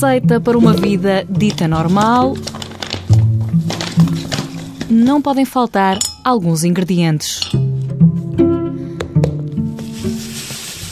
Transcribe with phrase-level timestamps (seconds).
[0.00, 2.34] receita para uma vida dita normal,
[4.88, 7.40] não podem faltar alguns ingredientes.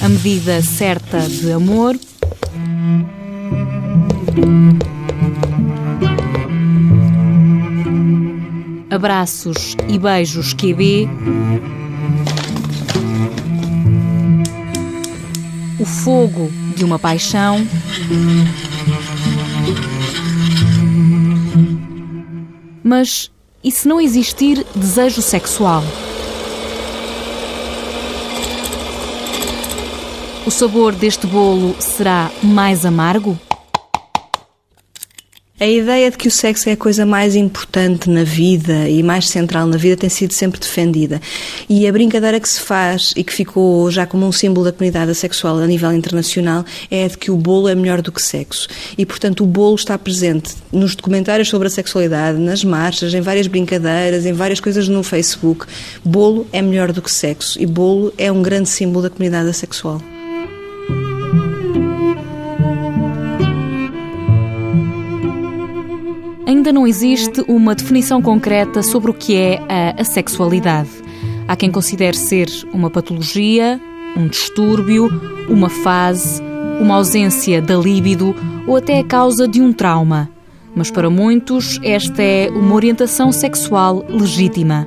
[0.03, 1.99] A medida certa de amor.
[8.91, 11.09] Abraços e beijos QB.
[15.81, 17.67] O fogo de uma paixão.
[22.89, 23.31] Mas
[23.63, 25.83] e se não existir desejo sexual?
[30.47, 33.39] O sabor deste bolo será mais amargo?
[35.61, 39.29] A ideia de que o sexo é a coisa mais importante na vida e mais
[39.29, 41.21] central na vida tem sido sempre defendida.
[41.69, 45.13] E a brincadeira que se faz e que ficou já como um símbolo da comunidade
[45.17, 48.69] sexual a nível internacional é a de que o bolo é melhor do que sexo.
[48.97, 53.49] E, portanto, o bolo está presente nos documentários sobre a sexualidade, nas marchas, em várias
[53.49, 55.67] brincadeiras, em várias coisas no Facebook.
[56.05, 60.01] Bolo é melhor do que sexo e bolo é um grande símbolo da comunidade sexual.
[66.59, 69.63] Ainda não existe uma definição concreta sobre o que é
[69.97, 70.91] a sexualidade.
[71.47, 73.81] Há quem considere ser uma patologia,
[74.17, 75.09] um distúrbio,
[75.49, 76.43] uma fase,
[76.81, 78.35] uma ausência da líbido
[78.67, 80.29] ou até a causa de um trauma.
[80.75, 84.87] Mas para muitos, esta é uma orientação sexual legítima.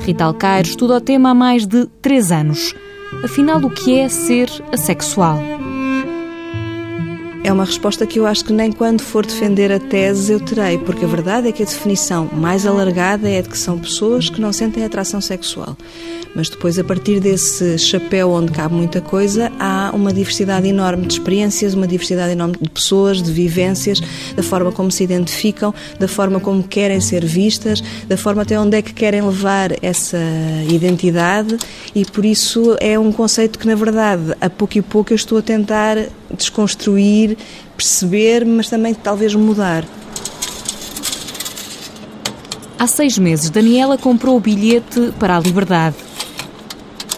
[0.00, 2.74] Rita Alcaire estuda o tema há mais de três anos.
[3.22, 5.38] Afinal, o que é ser assexual?
[7.44, 10.78] É uma resposta que eu acho que nem quando for defender a tese eu terei,
[10.78, 14.40] porque a verdade é que a definição mais alargada é de que são pessoas que
[14.40, 15.76] não sentem atração sexual.
[16.34, 21.14] Mas depois, a partir desse chapéu onde cabe muita coisa, há uma diversidade enorme de
[21.14, 24.00] experiências, uma diversidade enorme de pessoas, de vivências,
[24.34, 28.78] da forma como se identificam, da forma como querem ser vistas, da forma até onde
[28.78, 30.18] é que querem levar essa
[30.70, 31.58] identidade
[31.94, 35.38] e por isso é um conceito que, na verdade, a pouco e pouco eu estou
[35.38, 35.98] a tentar
[36.36, 37.36] desconstruir,
[37.76, 39.84] perceber, mas também talvez mudar.
[42.78, 45.96] Há seis meses, Daniela comprou o bilhete para a liberdade.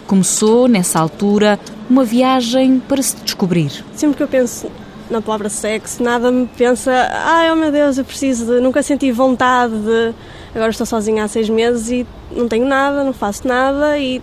[0.06, 1.58] Começou, nessa altura,
[1.88, 3.84] uma viagem para se descobrir.
[3.94, 4.70] Sempre que eu penso
[5.10, 8.60] na palavra sexo, nada me pensa, ai oh meu Deus, eu preciso de.
[8.60, 10.14] Nunca senti vontade de.
[10.54, 14.20] Agora estou sozinha há seis meses e não tenho nada, não faço nada e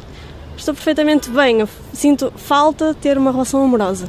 [0.55, 1.61] estou perfeitamente bem.
[1.61, 4.07] Eu sinto falta de ter uma relação amorosa.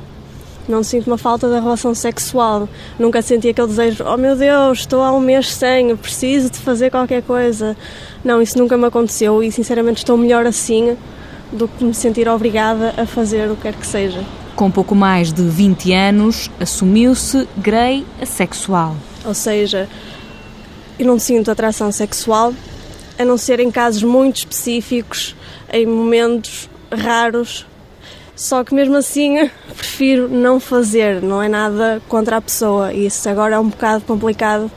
[0.69, 2.69] Não sinto uma falta da relação sexual.
[2.99, 6.91] Nunca senti aquele desejo, oh meu Deus, estou há um mês sem, preciso de fazer
[6.91, 7.77] qualquer coisa.
[8.25, 10.97] Não, isso nunca me aconteceu e sinceramente estou melhor assim
[11.51, 14.25] do que me sentir obrigada a fazer o que quer que seja.
[14.55, 18.97] Com pouco mais de 20 anos, assumiu-se grey assexual.
[19.25, 19.89] Ou seja,
[20.99, 22.55] eu não sinto atração sexual,
[23.19, 25.35] a não ser em casos muito específicos,
[25.73, 27.67] em momentos raros
[28.43, 32.93] só que mesmo assim prefiro não fazer, não é nada contra a pessoa.
[32.93, 34.69] E isso agora é um bocado complicado.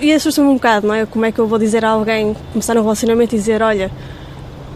[0.00, 1.04] E assusta-me um bocado, não é?
[1.04, 3.90] Como é que eu vou dizer a alguém, começar um relacionamento e dizer: Olha,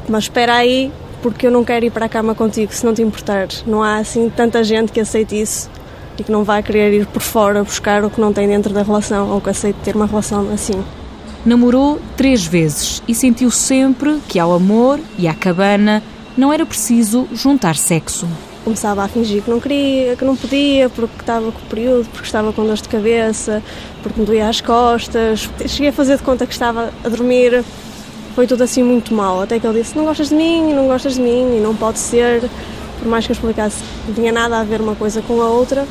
[0.07, 3.01] mas espera aí, porque eu não quero ir para a cama contigo, se não te
[3.01, 3.65] importares.
[3.67, 5.71] Não há assim tanta gente que aceite isso
[6.19, 8.83] e que não vai querer ir por fora buscar o que não tem dentro da
[8.83, 10.85] relação ou que aceite ter uma relação assim.
[11.47, 16.03] Namorou três vezes e sentiu sempre que ao amor e à cabana
[16.37, 18.29] não era preciso juntar sexo.
[18.65, 22.27] Começava a fingir que não queria, que não podia, porque estava com o período, porque
[22.27, 23.63] estava com dor de cabeça,
[24.03, 25.49] porque me doía as costas.
[25.67, 27.63] Cheguei a fazer de conta que estava a dormir.
[28.35, 29.43] Foi tudo assim muito mal.
[29.43, 31.99] Até que ele disse: Não gostas de mim, não gostas de mim, e não pode
[31.99, 32.49] ser.
[32.99, 35.87] Por mais que eu explicasse, não tinha nada a ver uma coisa com a outra,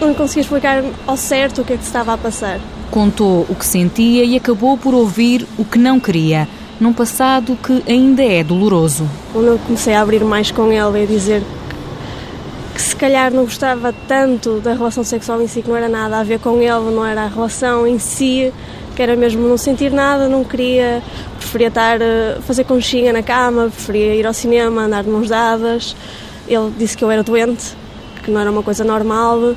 [0.00, 2.58] não conseguia explicar ao certo o que é que se estava a passar.
[2.90, 6.48] Contou o que sentia e acabou por ouvir o que não queria
[6.80, 9.08] num passado que ainda é doloroso.
[9.32, 11.42] Quando eu comecei a abrir mais com ele e dizer
[12.74, 16.18] que se calhar não gostava tanto da relação sexual em si, que não era nada
[16.18, 18.52] a ver com ele, não era a relação em si,
[18.96, 21.02] que era mesmo não sentir nada, não queria,
[21.38, 25.94] preferia estar a fazer conchinha na cama, preferia ir ao cinema, andar de mãos dadas.
[26.48, 27.76] Ele disse que eu era doente,
[28.22, 29.54] que não era uma coisa normal,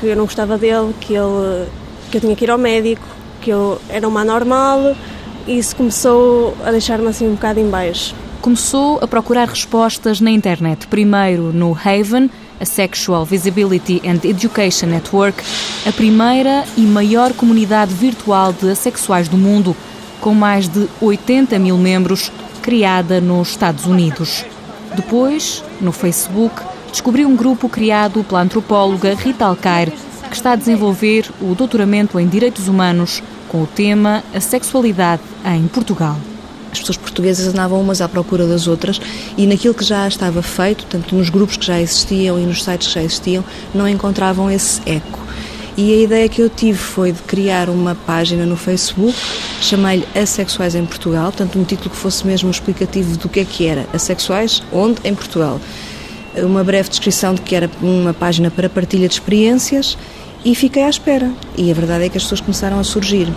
[0.00, 1.66] que eu não gostava dele, que, ele,
[2.10, 3.06] que eu tinha que ir ao médico,
[3.42, 4.96] que eu era uma anormal
[5.46, 8.14] e isso começou a deixar-me assim um bocado em baixo.
[8.40, 12.30] Começou a procurar respostas na internet, primeiro no Haven,
[12.60, 15.42] a Sexual Visibility and Education Network,
[15.86, 19.74] a primeira e maior comunidade virtual de assexuais do mundo,
[20.20, 22.30] com mais de 80 mil membros,
[22.60, 24.44] criada nos Estados Unidos.
[24.94, 30.56] Depois, no Facebook, descobriu um grupo criado pela antropóloga Rita Alcaire, que que está a
[30.56, 33.22] desenvolver o doutoramento em Direitos Humanos
[33.54, 36.18] com o tema A Sexualidade em Portugal.
[36.72, 39.00] As pessoas portuguesas andavam umas à procura das outras
[39.38, 42.88] e naquilo que já estava feito, tanto nos grupos que já existiam e nos sites
[42.88, 45.20] que já existiam, não encontravam esse eco.
[45.76, 49.16] E a ideia que eu tive foi de criar uma página no Facebook,
[49.60, 53.68] chamei-lhe Assexuais em Portugal, portanto um título que fosse mesmo explicativo do que é que
[53.68, 54.96] era Assexuais, onde?
[55.04, 55.60] Em Portugal.
[56.38, 59.96] Uma breve descrição de que era uma página para partilha de experiências
[60.44, 61.30] e fiquei à espera.
[61.56, 63.28] E a verdade é que as pessoas começaram a surgir.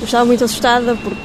[0.00, 1.20] Eu estava muito assustada porque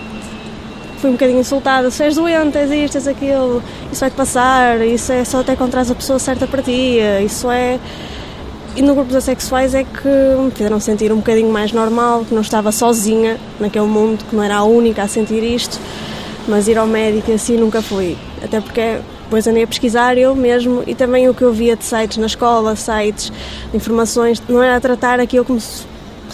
[1.00, 1.92] fui um bocadinho insultada.
[1.92, 3.62] Se és doente, és isto, és aquilo,
[3.92, 7.80] isso vai-te passar, isso é só até encontrar a pessoa certa para ti, isso é
[8.74, 12.34] e no grupo dos assexuais é que me fizeram sentir um bocadinho mais normal, que
[12.34, 15.78] não estava sozinha naquele mundo, que não era a única a sentir isto,
[16.48, 18.18] mas ir ao médico assim nunca fui.
[18.42, 19.00] Até porque
[19.32, 22.26] depois andei a pesquisar eu mesmo e também o que eu via de sites na
[22.26, 23.32] escola, sites
[23.74, 25.86] informações, não era a tratar aquilo como se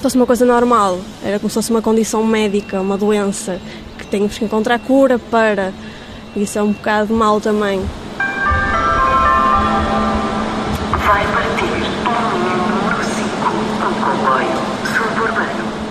[0.01, 3.61] fosse uma coisa normal, era como se fosse uma condição médica, uma doença,
[3.99, 5.71] que temos que encontrar cura para.
[6.35, 7.85] Isso é um bocado mal também.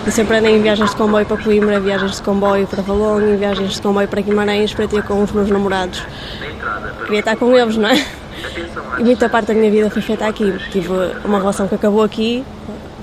[0.05, 3.75] E sempre andei em viagens de comboio para Coimbra, viagens de comboio para Valongo, viagens
[3.75, 6.05] de comboio para Guimarães para ter com os meus namorados.
[7.05, 8.05] Queria estar com eles, não é?
[8.99, 10.53] E muita parte da minha vida foi feita aqui.
[10.71, 10.89] Tive
[11.23, 12.43] uma relação que acabou aqui,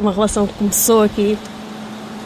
[0.00, 1.38] uma relação que começou aqui.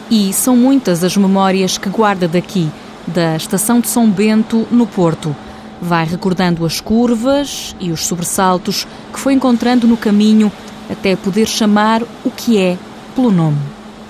[0.09, 2.69] E são muitas as memórias que guarda daqui,
[3.07, 5.35] da estação de São Bento, no Porto.
[5.81, 10.51] Vai recordando as curvas e os sobressaltos que foi encontrando no caminho
[10.89, 12.77] até poder chamar o que é
[13.15, 13.57] pelo nome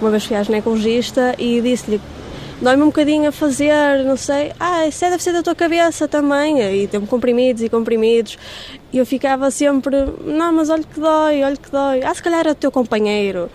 [0.02, 2.02] uma vez fui à ginecologista e disse-lhe
[2.62, 6.08] dói-me um bocadinho a fazer, não sei, ah, isso é, deve ser da tua cabeça
[6.08, 8.38] também, e tem comprimidos e comprimidos,
[8.92, 12.42] e eu ficava sempre, não, mas olha que dói, olha que dói, ah, se calhar
[12.42, 13.50] era o teu companheiro,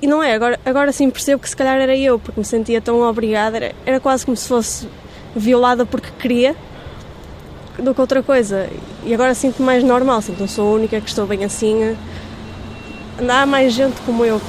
[0.00, 2.80] e não é, agora, agora sim percebo que se calhar era eu, porque me sentia
[2.80, 4.88] tão obrigada, era, era quase como se fosse
[5.34, 6.54] violada porque queria,
[7.78, 8.68] do que outra coisa,
[9.04, 11.96] e agora sinto-me mais normal, sinto não sou a única que estou bem assim,
[13.28, 14.40] há mais gente como eu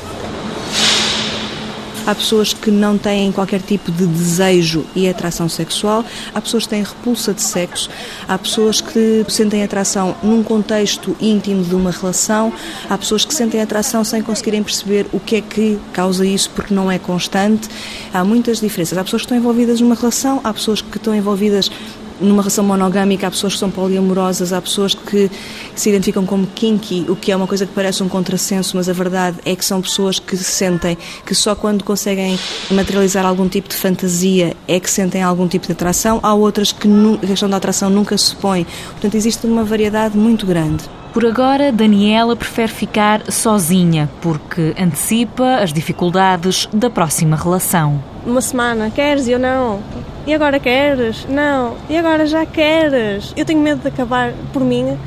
[2.07, 6.69] Há pessoas que não têm qualquer tipo de desejo e atração sexual, há pessoas que
[6.69, 7.89] têm repulsa de sexo,
[8.27, 12.53] há pessoas que sentem atração num contexto íntimo de uma relação,
[12.89, 16.73] há pessoas que sentem atração sem conseguirem perceber o que é que causa isso porque
[16.73, 17.67] não é constante.
[18.13, 18.97] Há muitas diferenças.
[18.97, 21.71] Há pessoas que estão envolvidas numa relação, há pessoas que estão envolvidas
[22.19, 25.29] numa relação monogâmica há pessoas que são poliamorosas, há pessoas que
[25.75, 28.93] se identificam como kinky, o que é uma coisa que parece um contrassenso, mas a
[28.93, 32.37] verdade é que são pessoas que sentem que só quando conseguem
[32.71, 36.87] materializar algum tipo de fantasia é que sentem algum tipo de atração, há outras que
[37.21, 38.65] a questão da atração nunca se põe.
[38.91, 40.83] Portanto, existe uma variedade muito grande.
[41.13, 48.14] Por agora, Daniela prefere ficar sozinha, porque antecipa as dificuldades da próxima relação.
[48.25, 49.79] Uma semana, queres eu não.
[50.25, 51.27] E agora queres?
[51.29, 51.75] Não.
[51.87, 53.31] E agora já queres?
[53.37, 54.97] Eu tenho medo de acabar por mim,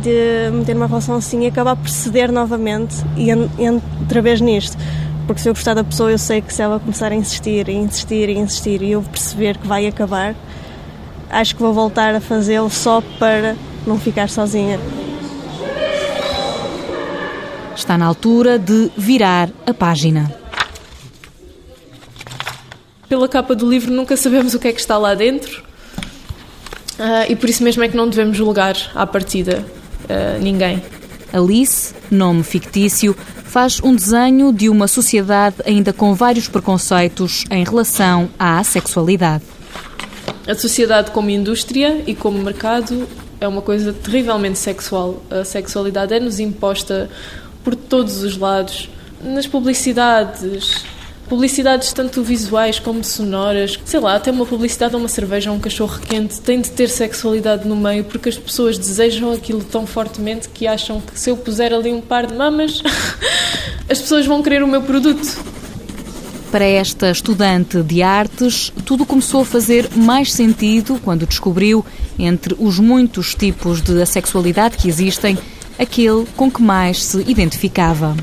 [0.00, 3.28] de meter uma relação assim e acabar por ceder novamente e
[3.70, 4.78] outra vez nisto.
[5.26, 7.72] Porque se eu gostar da pessoa, eu sei que se ela começar a insistir, e
[7.72, 10.34] insistir, e insistir, e eu perceber que vai acabar,
[11.30, 13.54] acho que vou voltar a fazê-lo só para
[13.86, 14.80] não ficar sozinha.
[17.76, 20.41] Está na altura de virar a página.
[23.12, 25.62] Pela capa do livro nunca sabemos o que é que está lá dentro
[26.98, 29.62] uh, e por isso mesmo é que não devemos julgar à partida
[30.04, 30.82] uh, ninguém.
[31.30, 33.14] Alice, nome fictício,
[33.44, 39.44] faz um desenho de uma sociedade ainda com vários preconceitos em relação à sexualidade.
[40.48, 43.06] A sociedade como indústria e como mercado
[43.38, 45.22] é uma coisa terrivelmente sexual.
[45.30, 47.10] A sexualidade é-nos imposta
[47.62, 48.88] por todos os lados.
[49.22, 50.82] Nas publicidades,
[51.32, 55.60] publicidades tanto visuais como sonoras, sei lá, até uma publicidade a uma cerveja ou um
[55.60, 60.50] cachorro quente tem de ter sexualidade no meio porque as pessoas desejam aquilo tão fortemente
[60.50, 62.82] que acham que se eu puser ali um par de mamas,
[63.88, 65.42] as pessoas vão querer o meu produto.
[66.50, 71.82] Para esta estudante de artes, tudo começou a fazer mais sentido quando descobriu,
[72.18, 75.38] entre os muitos tipos de sexualidade que existem,
[75.78, 78.14] aquele com que mais se identificava.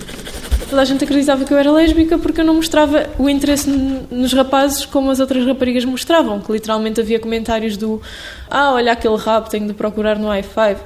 [0.70, 4.32] Toda a gente acreditava que eu era lésbica porque eu não mostrava o interesse nos
[4.34, 8.00] rapazes como as outras raparigas mostravam, que literalmente havia comentários do
[8.48, 10.78] ah, olha aquele rap, tenho de procurar no i5.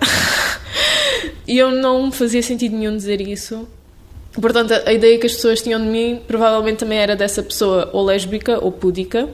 [1.45, 3.67] e eu não fazia sentido nenhum dizer isso.
[4.39, 8.05] Portanto, a ideia que as pessoas tinham de mim provavelmente também era dessa pessoa ou
[8.05, 9.27] lésbica ou púdica.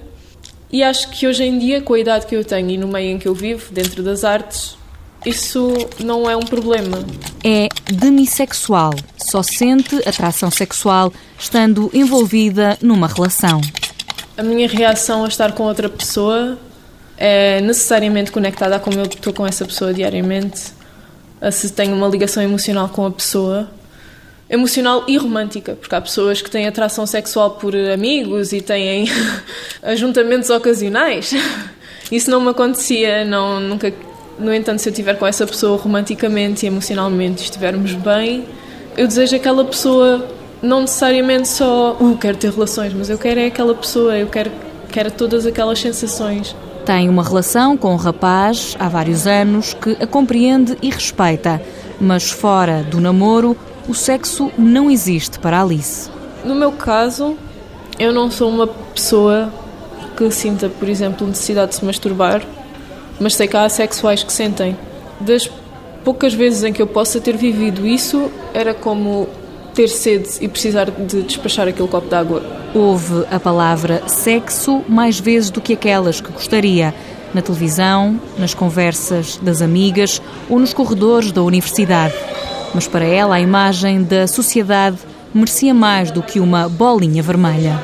[0.72, 3.12] E acho que hoje em dia, com a idade que eu tenho e no meio
[3.12, 4.79] em que eu vivo, dentro das artes,
[5.26, 7.06] isso não é um problema.
[7.44, 8.94] É demissexual.
[9.18, 13.62] Só sente atração sexual estando envolvida numa relação.
[14.38, 16.58] A minha reação a estar com outra pessoa
[17.18, 20.72] é necessariamente conectada a como eu estou com essa pessoa diariamente,
[21.42, 23.70] a se tenho uma ligação emocional com a pessoa.
[24.50, 29.06] Emocional e romântica, porque há pessoas que têm atração sexual por amigos e têm
[29.84, 31.34] ajuntamentos ocasionais.
[32.12, 33.94] Isso não me acontecia, não, nunca
[34.40, 38.46] no entanto, se eu estiver com essa pessoa romanticamente e emocionalmente estivermos bem,
[38.96, 40.28] eu desejo aquela pessoa
[40.62, 44.52] não necessariamente só, uh, quero ter relações, mas eu quero é aquela pessoa, eu quero,
[44.92, 46.56] quero todas aquelas sensações.
[46.86, 51.62] Tem uma relação com um rapaz há vários anos que a compreende e respeita,
[52.00, 53.56] mas fora do namoro,
[53.88, 56.10] o sexo não existe para Alice.
[56.44, 57.36] No meu caso,
[57.98, 59.52] eu não sou uma pessoa
[60.16, 62.42] que sinta, por exemplo, necessidade de se masturbar
[63.20, 64.78] mas sei que há assexuais que sentem.
[65.20, 65.50] Das
[66.04, 69.28] poucas vezes em que eu possa ter vivido isso, era como
[69.74, 72.42] ter sede e precisar de despachar aquele copo de água.
[72.74, 76.94] Houve a palavra sexo mais vezes do que aquelas que gostaria.
[77.34, 82.16] Na televisão, nas conversas das amigas ou nos corredores da universidade.
[82.74, 84.98] Mas para ela, a imagem da sociedade
[85.34, 87.80] merecia mais do que uma bolinha vermelha.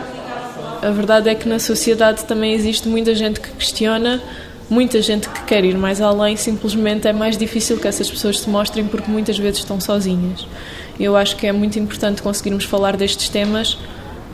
[0.82, 4.22] A verdade é que na sociedade também existe muita gente que questiona
[4.70, 8.50] muita gente que quer ir mais além, simplesmente é mais difícil que essas pessoas se
[8.50, 10.48] mostrem porque muitas vezes estão sozinhas.
[11.00, 13.78] Eu acho que é muito importante conseguirmos falar destes temas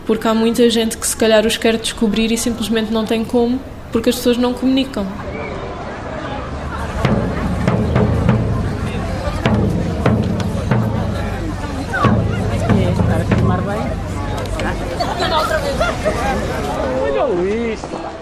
[0.06, 3.60] porque há muita gente que se calhar os quer descobrir e simplesmente não tem como
[3.92, 5.06] porque as pessoas não comunicam.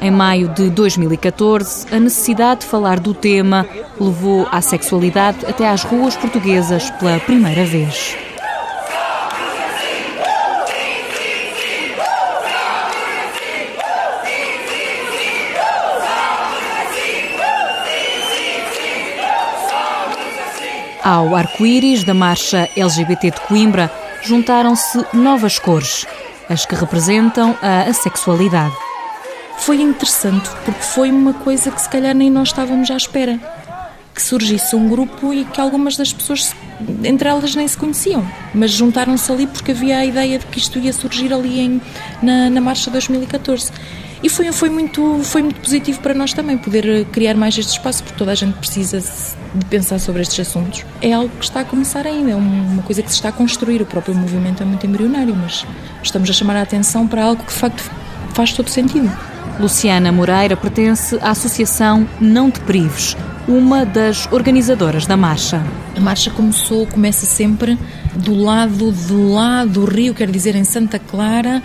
[0.10, 3.64] Em maio de 2014, a necessidade de falar do tema
[4.00, 8.18] levou a sexualidade até às ruas portuguesas pela primeira vez.
[21.04, 23.92] Ao arco-íris da marcha LGBT de Coimbra
[24.24, 26.08] juntaram-se novas cores,
[26.50, 28.89] as que representam a assexualidade
[29.70, 33.40] foi interessante porque foi uma coisa que se calhar nem nós estávamos à espera.
[34.16, 36.56] Que surgisse um grupo e que algumas das pessoas,
[37.04, 40.80] entre elas, nem se conheciam, mas juntaram-se ali porque havia a ideia de que isto
[40.80, 41.82] ia surgir ali em,
[42.20, 43.72] na, na Marcha 2014.
[44.24, 47.74] E foi, foi, muito, foi muito positivo para nós também poder eh, criar mais este
[47.74, 49.00] espaço, porque toda a gente precisa
[49.54, 50.84] de pensar sobre estes assuntos.
[51.00, 53.84] É algo que está a começar ainda, é uma coisa que se está a construir.
[53.84, 55.64] O próprio movimento é muito embrionário, mas
[56.02, 57.84] estamos a chamar a atenção para algo que de facto
[58.34, 59.16] faz todo sentido.
[59.60, 63.16] Luciana Moreira pertence à Associação Não Te Prives,
[63.48, 65.64] uma das organizadoras da marcha.
[65.96, 67.78] A marcha começou, começa sempre
[68.16, 71.62] do lado de lá do rio, quer dizer, em Santa Clara,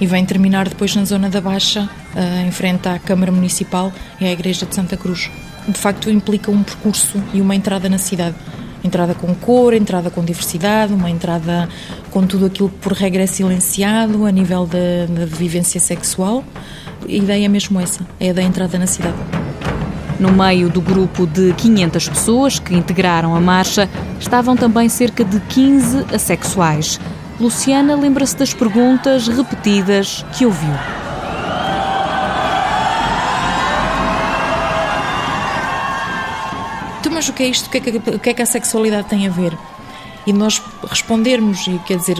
[0.00, 4.26] e vem terminar depois na zona da Baixa, eh, em frente à Câmara Municipal e
[4.26, 5.30] à Igreja de Santa Cruz.
[5.66, 8.36] De facto, implica um percurso e uma entrada na cidade.
[8.82, 11.68] Entrada com cor, entrada com diversidade, uma entrada
[12.10, 16.44] com tudo aquilo que por regra é silenciado a nível da vivência sexual
[17.06, 19.16] a ideia é mesmo essa, é a da entrada na cidade.
[20.18, 23.88] No meio do grupo de 500 pessoas que integraram a marcha,
[24.18, 26.98] estavam também cerca de 15 assexuais.
[27.38, 30.74] Luciana lembra-se das perguntas repetidas que ouviu.
[36.98, 37.68] Então, mas o que é isto?
[37.68, 39.56] O que é que, o que é que a sexualidade tem a ver?
[40.26, 42.16] E nós respondermos, e quer dizer,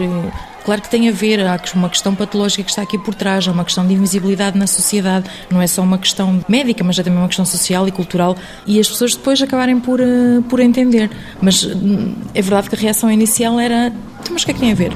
[0.69, 3.53] Claro que tem a ver, há uma questão patológica que está aqui por trás, há
[3.53, 7.19] uma questão de invisibilidade na sociedade, não é só uma questão médica, mas é também
[7.19, 11.11] uma questão social e cultural, e as pessoas depois acabarem por, uh, por entender.
[11.41, 13.87] Mas hum, é verdade que a reação inicial era:
[14.21, 14.93] então, mas o que é que tem a ver?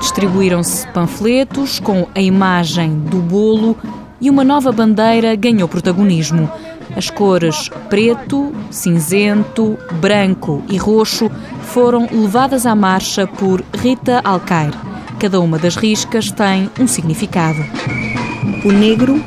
[0.00, 3.76] Distribuíram-se panfletos com a imagem do bolo
[4.18, 6.50] e uma nova bandeira ganhou protagonismo.
[6.96, 11.30] As cores preto, cinzento, branco e roxo
[11.62, 14.72] foram levadas à marcha por Rita Alcair.
[15.20, 17.58] Cada uma das riscas tem um significado.
[18.64, 19.22] O negro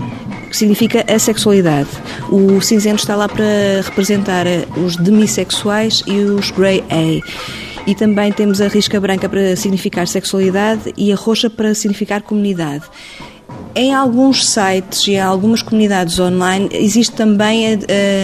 [0.51, 1.89] significa a sexualidade.
[2.29, 3.45] O cinzento está lá para
[3.83, 4.45] representar
[4.75, 7.85] os demissexuais e os grey A.
[7.87, 12.83] E também temos a risca branca para significar sexualidade e a roxa para significar comunidade.
[13.75, 17.77] Em alguns sites e em algumas comunidades online existe também a,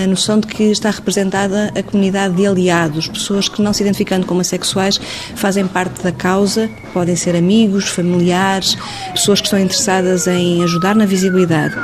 [0.03, 4.25] a, noção de que está representada a comunidade de aliados, pessoas que não se identificando
[4.25, 4.99] como assexuais
[5.35, 8.75] fazem parte da causa, podem ser amigos, familiares,
[9.11, 11.75] pessoas que estão interessadas em ajudar na visibilidade.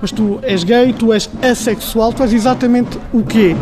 [0.00, 3.54] Mas tu és gay, tu és assexual, tu és exatamente o quê?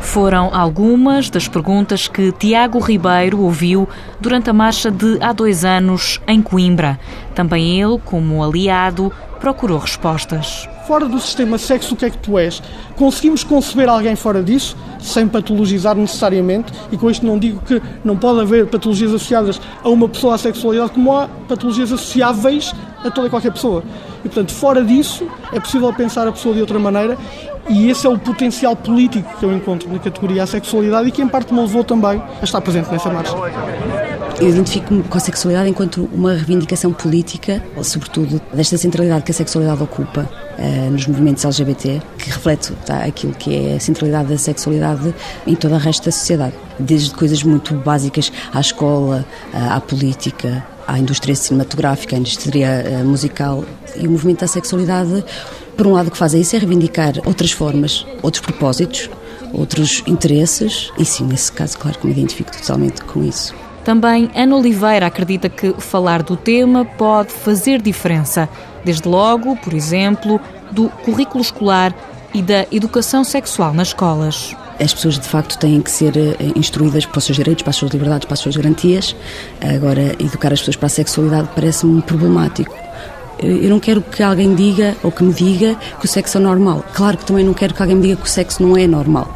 [0.00, 3.88] Foram algumas das perguntas que Tiago Ribeiro ouviu
[4.18, 6.98] durante a marcha de há dois anos em Coimbra.
[7.34, 10.68] Também ele, como aliado, procurou respostas.
[10.86, 12.62] Fora do sistema sexo, o que é que tu és?
[12.96, 18.16] Conseguimos conceber alguém fora disso, sem patologizar necessariamente, e com isto não digo que não
[18.16, 23.26] pode haver patologias associadas a uma pessoa à sexualidade, como há patologias associáveis a toda
[23.26, 23.82] e qualquer pessoa.
[24.24, 27.16] E, portanto, fora disso, é possível pensar a pessoa de outra maneira
[27.68, 31.28] e esse é o potencial político que eu encontro na categoria sexualidade e que, em
[31.28, 33.34] parte, me levou também a estar presente nessa marcha.
[34.40, 39.82] Eu identifico-me com a sexualidade enquanto uma reivindicação política, sobretudo desta centralidade que a sexualidade
[39.82, 45.12] ocupa uh, nos movimentos LGBT, que reflete tá, aquilo que é a centralidade da sexualidade
[45.44, 46.54] em todo o resto da sociedade.
[46.78, 53.04] Desde coisas muito básicas à escola, uh, à política, à indústria cinematográfica, à indústria uh,
[53.04, 53.64] musical.
[53.96, 55.24] E o movimento da sexualidade
[55.76, 59.10] por um lado, o que faz é isso é reivindicar outras formas, outros propósitos,
[59.52, 63.54] outros interesses, e sim, nesse caso, claro que me identifico totalmente com isso.
[63.88, 68.46] Também Ana Oliveira acredita que falar do tema pode fazer diferença,
[68.84, 70.38] desde logo, por exemplo,
[70.70, 71.94] do currículo escolar
[72.34, 74.54] e da educação sexual nas escolas.
[74.78, 77.76] As pessoas, de facto, têm que ser eh, instruídas para os seus direitos, para as
[77.76, 79.16] suas liberdades, para as suas garantias.
[79.58, 82.76] Agora, educar as pessoas para a sexualidade parece-me problemático
[83.40, 86.84] eu não quero que alguém diga ou que me diga que o sexo é normal.
[86.92, 89.32] Claro que também não quero que alguém me diga que o sexo não é normal.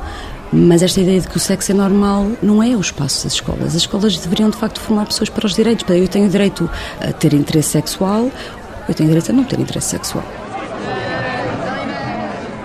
[0.53, 3.69] Mas esta ideia de que o sexo é normal não é o espaço das escolas.
[3.69, 5.89] As escolas deveriam, de facto, formar pessoas para os direitos.
[5.89, 6.69] Eu tenho direito
[7.01, 8.31] a ter interesse sexual,
[8.87, 10.25] eu tenho direito a não ter interesse sexual.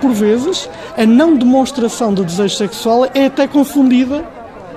[0.02, 0.68] Por vezes,
[0.98, 4.22] a não demonstração do desejo sexual é até confundida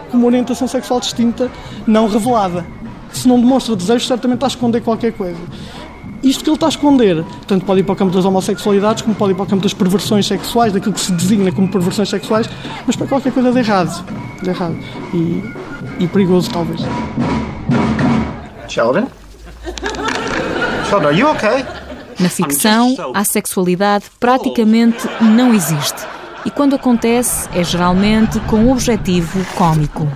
[0.10, 1.52] com uma orientação sexual distinta,
[1.86, 2.66] não revelada.
[3.12, 5.38] Se não demonstra desejo, certamente está a esconder qualquer coisa
[6.24, 7.24] isto que ele está a esconder.
[7.48, 9.74] Tanto pode ir para o campo das homossexualidades, como pode ir para o campo das
[9.74, 12.50] perversões sexuais, daquilo que se designa como perversões sexuais,
[12.86, 14.06] mas para qualquer coisa de errado.
[14.42, 14.78] De errado.
[15.14, 15.44] E,
[16.00, 16.82] e perigoso, talvez.
[18.68, 19.08] Sheldon?
[20.90, 21.66] Sheldon, are you okay?
[22.20, 26.06] Na ficção, a sexualidade praticamente não existe.
[26.46, 30.08] E quando acontece, é geralmente com um objetivo cômico.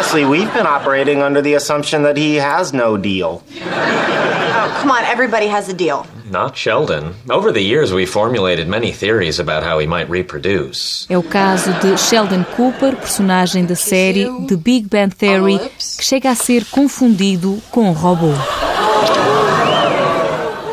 [0.00, 3.42] Honestly, we've been operating under the assumption that he has no deal.
[3.60, 6.06] Oh, come on, everybody has a deal.
[6.30, 7.14] Not Sheldon.
[7.28, 11.06] Over the years, we formulated many theories about how he might reproduce.
[11.10, 16.30] É o caso de Sheldon Cooper, personagem da série The Big Bang Theory, que chega
[16.30, 18.32] a ser confundido com um robô.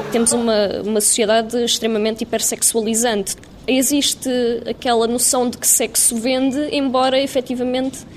[0.09, 3.35] Temos uma, uma sociedade extremamente hipersexualizante.
[3.67, 4.29] Existe
[4.65, 8.07] aquela noção de que sexo vende, embora efetivamente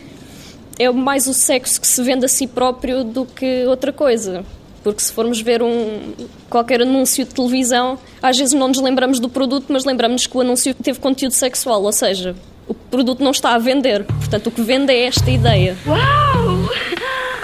[0.80, 4.42] é mais o sexo que se vende a si próprio do que outra coisa.
[4.82, 6.14] Porque se formos ver um,
[6.48, 10.40] qualquer anúncio de televisão, às vezes não nos lembramos do produto, mas lembramos que o
[10.40, 12.34] anúncio teve conteúdo sexual, ou seja,
[12.66, 14.04] o produto não está a vender.
[14.04, 15.76] Portanto, o que vende é esta ideia.
[15.86, 16.70] Uau!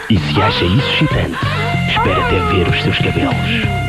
[0.09, 1.37] E se acha isso excitante,
[1.91, 3.86] espera até ver os seus cabelos.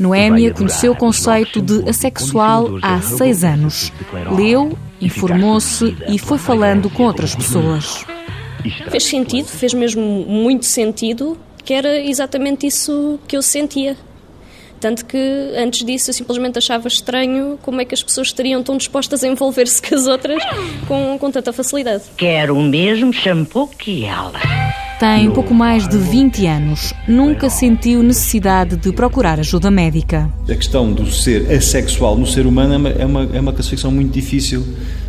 [0.00, 3.92] Noémia conheceu o conceito de assexual há seis anos.
[4.34, 8.06] Leu informou-se e foi falando com outras pessoas.
[8.90, 13.94] Fez sentido, fez mesmo muito sentido, que era exatamente isso que eu sentia.
[14.80, 15.18] Tanto que
[15.58, 19.28] antes disso eu simplesmente achava estranho como é que as pessoas estariam tão dispostas a
[19.28, 20.42] envolver-se com as outras
[20.88, 22.04] com, com tanta facilidade.
[22.16, 24.40] Quero o mesmo shampoo que ela.
[25.00, 26.92] Tem pouco mais de 20 anos.
[27.08, 30.30] Nunca sentiu necessidade de procurar ajuda médica.
[30.44, 33.90] A questão do ser assexual no ser humano é uma, é uma, é uma classificação
[33.90, 34.62] muito difícil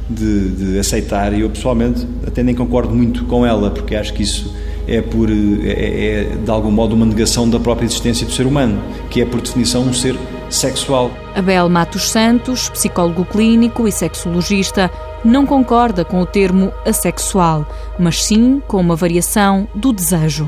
[0.10, 4.23] de, de, aceitar e eu pessoalmente até nem concordo muito com ela, porque acho que
[4.23, 4.56] isso
[4.88, 8.45] é, por, é, é, é de algum modo uma negação da própria existência do ser
[8.45, 10.17] humano, que é por definição um ser
[10.49, 11.12] sexual.
[11.36, 14.89] Abel Matos Santos, psicólogo clínico e sexologista,
[15.23, 17.65] não concorda com o termo assexual,
[17.99, 20.47] mas sim com uma variação do desejo.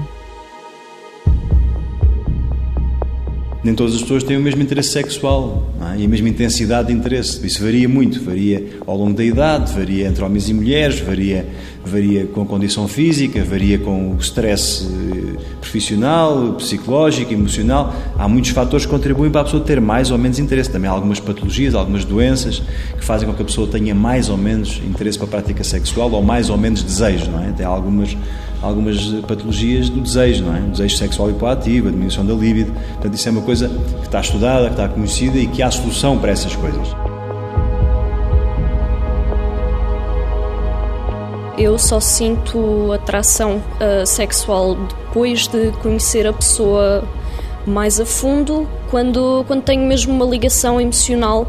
[3.64, 5.64] nem todas as pessoas têm o mesmo interesse sexual
[5.96, 6.02] é?
[6.02, 7.46] e a mesma intensidade de interesse.
[7.46, 11.48] Isso varia muito, varia ao longo da idade, varia entre homens e mulheres, varia,
[11.86, 17.94] varia com a condição física, varia com o stress eh, profissional, psicológico, emocional.
[18.18, 20.70] Há muitos fatores que contribuem para a pessoa ter mais ou menos interesse.
[20.70, 22.62] Também há algumas patologias, algumas doenças
[22.98, 26.12] que fazem com que a pessoa tenha mais ou menos interesse para a prática sexual
[26.12, 27.52] ou mais ou menos desejo, não é?
[27.52, 28.16] Tem algumas
[28.62, 30.62] algumas patologias do desejo, não é?
[30.62, 32.72] O desejo sexual hipoativo, a diminuição da libido.
[32.72, 36.18] Portanto, isso é uma coisa que está estudada, que está conhecida e que há solução
[36.18, 37.13] para essas coisas.
[41.64, 47.06] Eu só sinto atração uh, sexual depois de conhecer a pessoa
[47.66, 51.48] mais a fundo, quando, quando tenho mesmo uma ligação emocional.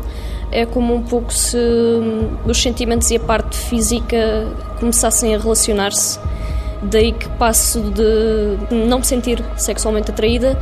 [0.53, 4.47] É como um pouco se hum, os sentimentos e a parte física
[4.79, 6.21] começassem a relacionar-se.
[6.81, 10.57] Daí que passo de não me sentir sexualmente atraída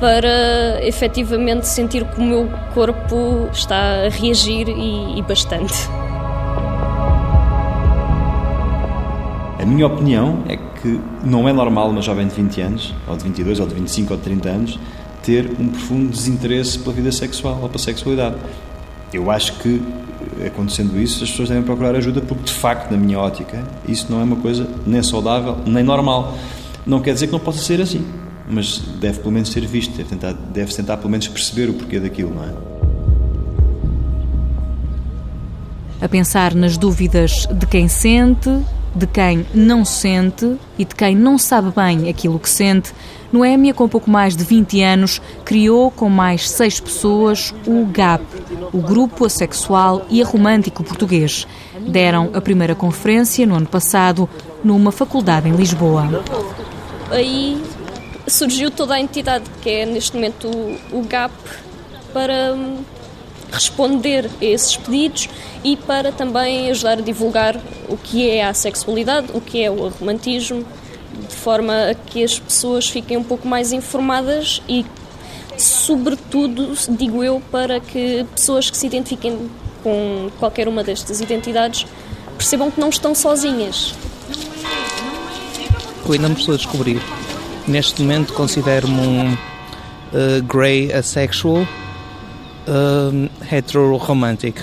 [0.00, 5.76] para efetivamente sentir que o meu corpo está a reagir e, e bastante.
[9.68, 13.60] Minha opinião é que não é normal uma jovem de 20 anos, ou de 22,
[13.60, 14.78] ou de 25, ou de 30 anos,
[15.22, 18.36] ter um profundo desinteresse pela vida sexual ou pela sexualidade.
[19.12, 19.82] Eu acho que
[20.46, 24.20] acontecendo isso, as pessoas devem procurar ajuda, porque de facto, na minha ótica, isso não
[24.20, 26.36] é uma coisa nem saudável, nem normal.
[26.86, 28.04] Não quer dizer que não possa ser assim,
[28.48, 31.98] mas deve pelo menos ser visto, deve tentar, deve tentar pelo menos perceber o porquê
[32.00, 32.68] daquilo, não é?
[36.00, 38.50] A pensar nas dúvidas de quem sente,
[38.94, 42.92] de quem não sente e de quem não sabe bem aquilo que sente,
[43.30, 48.22] Noémia, com pouco mais de 20 anos, criou com mais seis pessoas o GAP,
[48.72, 51.46] o Grupo Assexual e Aromântico Português.
[51.86, 54.28] Deram a primeira conferência no ano passado
[54.64, 56.24] numa faculdade em Lisboa.
[57.10, 57.62] Aí
[58.26, 60.48] surgiu toda a entidade, que é neste momento
[60.90, 61.32] o GAP,
[62.14, 62.78] para hum,
[63.52, 65.28] responder a esses pedidos
[65.64, 67.56] e para também ajudar a divulgar
[67.88, 70.64] o que é a sexualidade, o que é o romantismo,
[71.28, 74.84] de forma a que as pessoas fiquem um pouco mais informadas e,
[75.56, 79.50] sobretudo, digo eu, para que pessoas que se identifiquem
[79.82, 81.86] com qualquer uma destas identidades
[82.36, 83.94] percebam que não estão sozinhas.
[86.06, 87.00] Eu ainda me estou a descobrir.
[87.66, 91.66] Neste momento considero-me um uh, grey asexual
[92.68, 94.56] uh, hetero-romantic.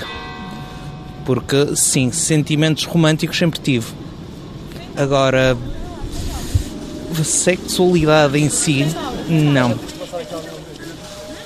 [1.25, 3.87] Porque, sim, sentimentos românticos sempre tive.
[4.95, 5.57] Agora,
[7.23, 8.85] sexualidade em si,
[9.27, 9.77] não.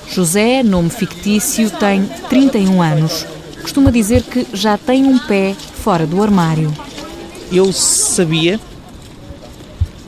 [0.08, 3.26] José, nome fictício, tem 31 anos.
[3.62, 6.72] Costuma dizer que já tem um pé fora do armário.
[7.52, 8.60] Eu sabia,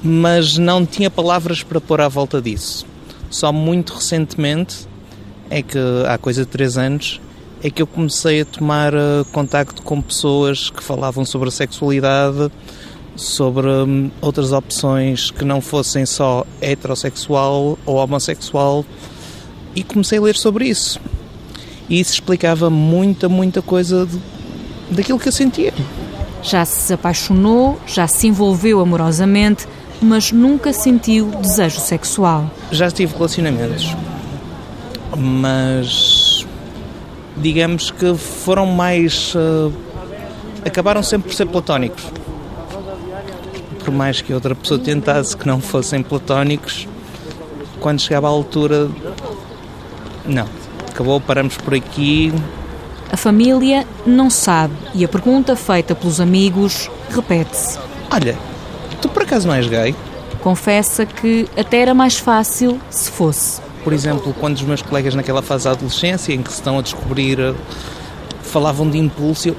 [0.03, 2.85] mas não tinha palavras para pôr à volta disso.
[3.31, 4.89] Só muito recentemente,
[5.53, 7.21] é que há coisa de 3 anos,
[7.63, 12.51] é que eu comecei a tomar uh, contacto com pessoas que falavam sobre a sexualidade,
[13.15, 18.85] sobre hum, outras opções que não fossem só heterossexual ou homossexual
[19.77, 20.99] e comecei a ler sobre isso.
[21.87, 24.19] E isso explicava muita, muita coisa de,
[24.91, 25.75] daquilo que eu sentia.
[26.43, 29.69] Já se apaixonou, já se envolveu amorosamente,
[30.01, 32.51] mas nunca sentiu desejo sexual.
[32.73, 33.95] Já tive relacionamentos,
[35.17, 36.47] mas
[37.37, 39.35] digamos que foram mais.
[39.35, 39.73] Uh,
[40.65, 42.05] acabaram sempre por ser platónicos
[43.83, 46.87] por mais que outra pessoa tentasse que não fossem platónicos,
[47.81, 48.89] quando chegava à altura,
[50.25, 50.47] não.
[50.89, 52.33] Acabou, paramos por aqui.
[53.11, 57.79] A família não sabe e a pergunta feita pelos amigos repete-se.
[58.11, 58.39] Olha,
[59.01, 59.95] tu por acaso não és gay?
[60.41, 63.61] Confessa que até era mais fácil se fosse.
[63.85, 66.83] Por exemplo, quando os meus colegas naquela fase da adolescência em que se estão a
[66.83, 67.55] descobrir
[68.43, 69.57] falavam de impulso, eu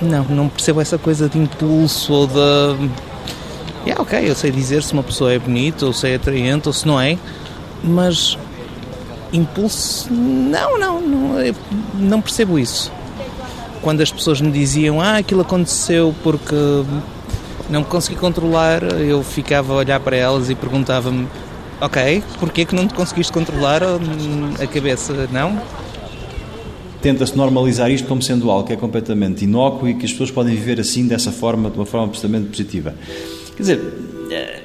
[0.00, 2.90] não, não percebo essa coisa de impulso ou de
[3.84, 6.72] Yeah, ok, eu sei dizer se uma pessoa é bonita, ou se é atraente, ou
[6.72, 7.18] se não é,
[7.82, 8.38] mas
[9.32, 11.54] impulso, não, não, não,
[11.94, 12.92] não percebo isso.
[13.80, 16.54] Quando as pessoas me diziam, ah, aquilo aconteceu porque
[17.68, 21.26] não me consegui controlar, eu ficava a olhar para elas e perguntava-me,
[21.82, 25.60] ok, porquê que não te conseguiste controlar a cabeça, não?
[27.02, 30.54] Tenta-se normalizar isto como sendo algo que é completamente inócuo e que as pessoas podem
[30.54, 32.94] viver assim, dessa forma, de uma forma absolutamente positiva.
[33.56, 33.80] Quer dizer,
[34.30, 34.62] eh,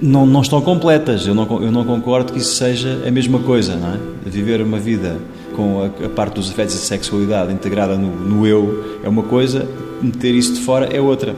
[0.00, 1.26] não, não estão completas.
[1.26, 3.98] Eu não, eu não concordo que isso seja a mesma coisa, não é?
[4.24, 5.18] Viver uma vida
[5.56, 9.68] com a, a parte dos afetos e sexualidade integrada no, no, eu é uma coisa,
[10.00, 11.34] meter isso de fora é outra.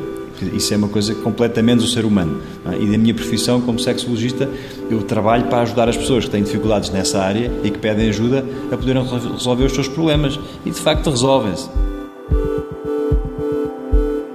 [0.52, 2.40] Isso é uma coisa completamente do ser humano.
[2.66, 2.82] É?
[2.82, 4.48] E da minha profissão como sexologista,
[4.90, 8.44] eu trabalho para ajudar as pessoas que têm dificuldades nessa área e que pedem ajuda
[8.70, 10.38] a poderem resolver os seus problemas.
[10.64, 11.68] E de facto resolvem-se.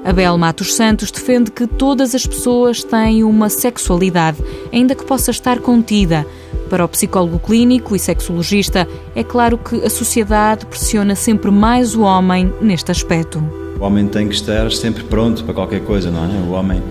[0.08, 4.38] Abel Matos Santos defende que todas as pessoas têm uma sexualidade,
[4.72, 6.26] ainda que possa estar contida.
[6.70, 12.04] Para o psicólogo clínico e sexologista, é claro que a sociedade pressiona sempre mais o
[12.04, 13.67] homem neste aspecto.
[13.80, 16.28] O homem tem que estar sempre pronto para qualquer coisa, não é?
[16.50, 16.82] O homem,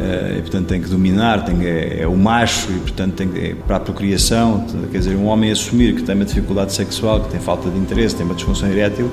[0.00, 3.76] eh, portanto, tem que dominar, tem, é, é, o macho e, portanto, tem, é para
[3.76, 4.66] a procriação.
[4.90, 8.16] Quer dizer, um homem assumir que tem uma dificuldade sexual, que tem falta de interesse,
[8.16, 9.08] tem uma disfunção erétil,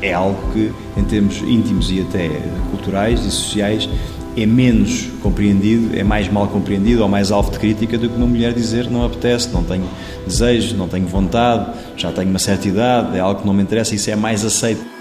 [0.00, 2.28] é algo que, em termos íntimos e até
[2.70, 3.88] culturais e sociais,
[4.36, 8.26] é menos compreendido, é mais mal compreendido ou mais alvo de crítica do que uma
[8.26, 9.84] mulher dizer não apetece, não tenho
[10.24, 13.96] desejo, não tenho vontade, já tenho uma certa idade, é algo que não me interessa,
[13.96, 14.97] isso é mais aceito.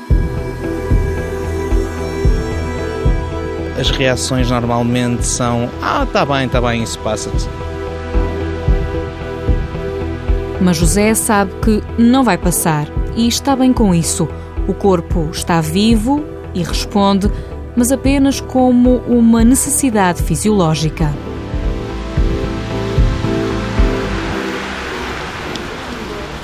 [3.77, 7.47] As reações normalmente são: Ah, está bem, está bem, isso passa-te.
[10.59, 14.27] Mas José sabe que não vai passar e está bem com isso.
[14.67, 17.31] O corpo está vivo e responde,
[17.75, 21.13] mas apenas como uma necessidade fisiológica.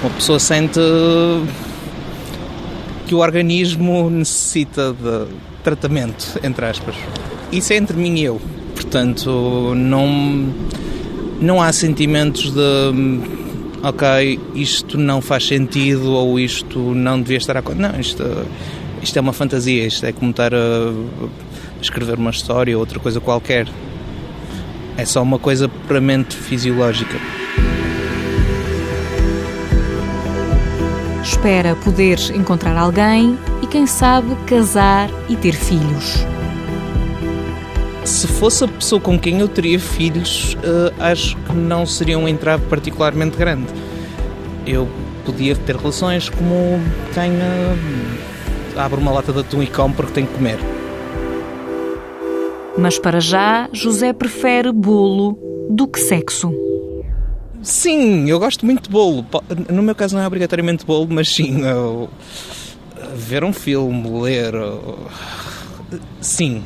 [0.02, 0.80] Uma pessoa sente
[3.08, 6.95] que o organismo necessita de tratamento, entre aspas.
[7.52, 8.41] Isso é entre mim e eu.
[8.76, 10.54] Portanto, não,
[11.39, 13.41] não há sentimentos de
[13.84, 18.23] ok, isto não faz sentido ou isto não devia estar a Não, isto,
[19.02, 20.93] isto é uma fantasia, isto é como estar a
[21.82, 23.67] escrever uma história ou outra coisa qualquer.
[24.95, 27.17] É só uma coisa puramente fisiológica.
[31.23, 36.26] Espera poder encontrar alguém e, quem sabe, casar e ter filhos.
[38.04, 42.28] Se fosse a pessoa com quem eu teria filhos, uh, acho que não seria um
[42.28, 43.67] entrave particularmente grande.
[44.67, 44.86] Eu
[45.26, 46.82] podia ter relações como
[47.13, 50.60] quem uh, abre uma lata de atum e come porque tem que comer.
[52.78, 56.54] Mas para já, José prefere bolo do que sexo.
[57.62, 59.26] Sim, eu gosto muito de bolo.
[59.69, 62.10] No meu caso não é obrigatoriamente bolo, mas sim, eu,
[63.13, 64.54] ver um filme, ler.
[66.21, 66.63] Sim.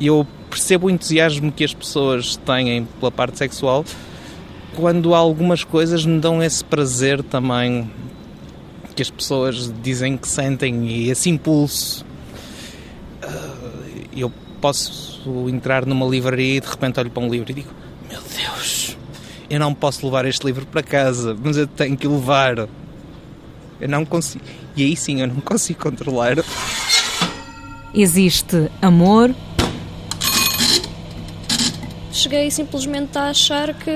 [0.00, 3.84] Eu percebo o entusiasmo que as pessoas têm pela parte sexual
[4.74, 7.90] quando algumas coisas me dão esse prazer também
[8.94, 12.04] que as pessoas dizem que sentem e esse impulso.
[14.14, 17.70] Eu posso entrar numa livraria e de repente olho para um livro e digo:
[18.08, 18.96] Meu Deus,
[19.50, 22.68] eu não posso levar este livro para casa, mas eu tenho que levar.
[23.80, 24.44] Eu não consigo.
[24.76, 26.36] E aí sim eu não consigo controlar.
[27.94, 29.34] Existe amor,
[32.26, 33.90] cheguei simplesmente a achar que,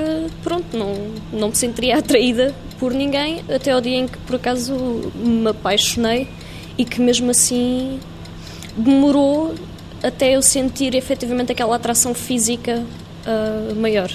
[0.44, 0.94] pronto, não,
[1.32, 4.74] não me sentiria atraída por ninguém, até ao dia em que por acaso
[5.16, 6.28] me apaixonei
[6.78, 7.98] e que mesmo assim
[8.76, 9.54] demorou
[10.00, 12.84] até eu sentir efetivamente aquela atração física
[13.26, 14.10] uh, maior.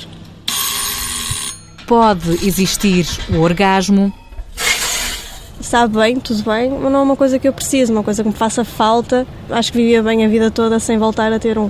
[1.86, 4.14] Pode existir o orgasmo.
[5.76, 8.30] Sabe bem, tudo bem, mas não é uma coisa que eu preciso, uma coisa que
[8.30, 9.28] me faça falta.
[9.50, 11.70] Acho que vivia bem a vida toda sem voltar a ter um.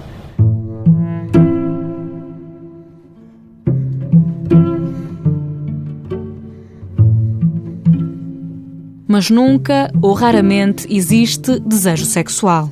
[9.08, 12.70] mas nunca ou raramente existe desejo sexual.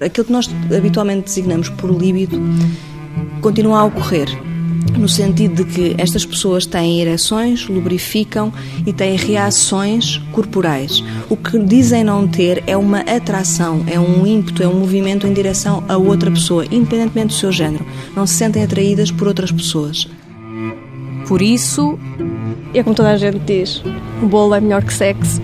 [0.00, 2.40] Aquilo que nós habitualmente designamos por líbido
[3.42, 4.47] continua a ocorrer,
[4.96, 8.52] no sentido de que estas pessoas têm ereções, lubrificam
[8.86, 11.02] e têm reações corporais.
[11.28, 15.32] O que dizem não ter é uma atração, é um ímpeto, é um movimento em
[15.32, 17.84] direção a outra pessoa, independentemente do seu género.
[18.14, 20.08] Não se sentem atraídas por outras pessoas.
[21.26, 21.98] Por isso,
[22.72, 23.82] é como toda a gente diz:
[24.22, 25.42] o bolo é melhor que sexo.